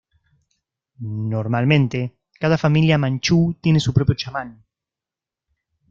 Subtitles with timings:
[1.33, 1.99] Normalmente,
[2.41, 4.65] cada familia manchú tiene su propio chamán.